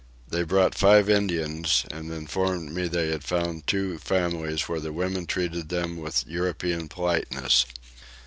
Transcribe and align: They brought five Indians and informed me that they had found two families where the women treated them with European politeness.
They 0.27 0.41
brought 0.41 0.73
five 0.73 1.11
Indians 1.11 1.85
and 1.91 2.11
informed 2.11 2.71
me 2.73 2.87
that 2.87 2.91
they 2.91 3.09
had 3.11 3.23
found 3.23 3.67
two 3.67 3.99
families 3.99 4.63
where 4.67 4.79
the 4.79 4.91
women 4.91 5.27
treated 5.27 5.69
them 5.69 5.97
with 5.97 6.25
European 6.25 6.87
politeness. 6.89 7.67